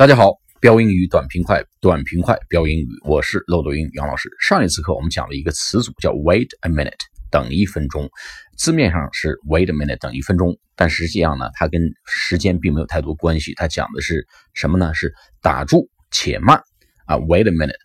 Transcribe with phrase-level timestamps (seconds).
[0.00, 4.30] 大家好，标英语短平快，短平快标英语，我是漏斗英语杨老师。
[4.40, 6.96] 上一次课我们讲了一个词组叫 wait a minute，
[7.30, 8.08] 等一分钟。
[8.56, 13.52] 字面上是 wait a minute 等一分钟，但实际上呢，它跟时间并没有太多关系。
[13.56, 14.94] 它讲的是什么呢？
[14.94, 15.12] 是
[15.42, 16.62] 打住，且慢
[17.04, 17.18] 啊。
[17.18, 17.76] Wait a minute.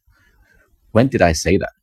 [0.94, 1.74] When did I say that?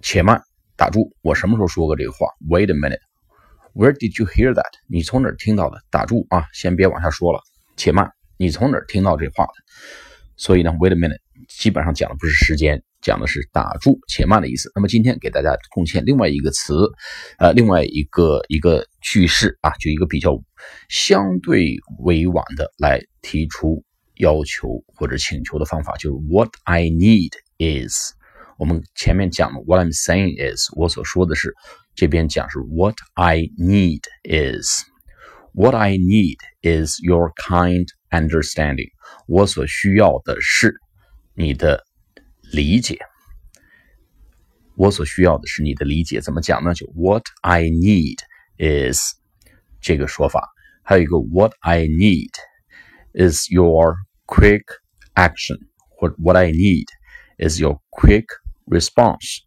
[0.00, 0.40] 且慢，
[0.78, 3.00] 打住，我什么时候说过这个话？Wait a minute.
[3.74, 4.64] Where did you hear that?
[4.86, 5.78] 你从哪儿听到的？
[5.90, 7.42] 打住啊，先别往下说了，
[7.76, 8.10] 且慢。
[8.44, 9.52] 你从哪儿听到这话的？
[10.36, 11.16] 所以呢，wait a minute，
[11.48, 14.70] 基本上讲的不是时间，讲的是打住且慢的意思。
[14.74, 16.74] 那么今天给大家贡献另外一个词，
[17.38, 20.38] 呃，另外一个一个句式啊，就一个比较
[20.90, 23.82] 相对委婉的来提出
[24.16, 28.12] 要求或者请求的方法，就是 what I need is。
[28.58, 31.54] 我们前面讲的 what I'm saying is，我所说的是，
[31.94, 34.84] 这边讲是 what I need is。
[35.53, 38.89] What I need is your kind understanding。
[39.27, 40.73] 我所需要的是
[41.33, 41.83] 你的
[42.51, 42.97] 理解。
[44.75, 46.73] 我所需要的是你的理解，怎么讲呢？
[46.73, 48.17] 就 What I need
[48.57, 48.99] is
[49.81, 50.47] 这个说法，
[50.83, 52.31] 还有一个 What I need
[53.13, 54.63] is your quick
[55.15, 56.85] action，或 What I need
[57.37, 58.27] is your quick
[58.67, 59.39] response。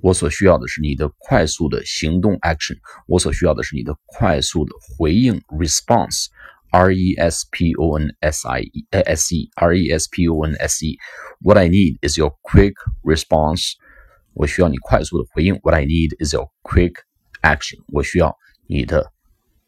[0.00, 9.90] 我所需要的是你的快速的行动 action，我所需要的是你的快速的回应 response，r e s p o n s i e s e r e
[9.90, 13.74] s p o n s e。What I need is your quick response。
[14.34, 15.54] 我需要你快速的回应。
[15.62, 16.94] What I need is your quick
[17.42, 17.84] action。
[17.88, 18.36] 我需要
[18.66, 19.12] 你的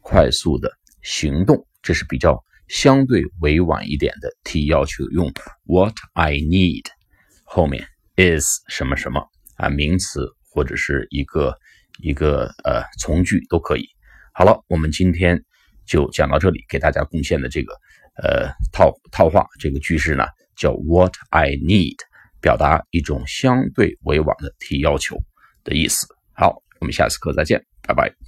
[0.01, 1.65] 快速的行动。
[1.81, 5.31] 这是比较相对委婉一点的提要求，用
[5.65, 6.85] What I need
[7.43, 9.29] 后面 is 什么什么。
[9.60, 11.54] 啊，名词或者是一个
[12.02, 13.86] 一个呃从句都可以。
[14.32, 15.38] 好了，我们今天
[15.84, 17.74] 就讲到这里，给大家贡献的这个
[18.22, 20.24] 呃套套话这个句式呢，
[20.56, 21.96] 叫 What I need，
[22.40, 25.18] 表达一种相对委婉的提要求
[25.62, 26.06] 的意思。
[26.32, 28.20] 好，我们下次课再见，拜拜。